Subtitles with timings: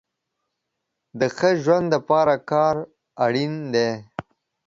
[1.19, 2.75] د ښه ژوند د پاره کار
[3.25, 3.89] اړين دی